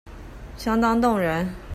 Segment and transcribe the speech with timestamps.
[0.57, 1.47] 相當動人